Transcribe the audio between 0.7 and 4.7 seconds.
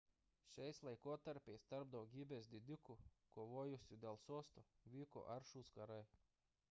laikotarpiais tarp daugybės didikų kovojusių dėl sosto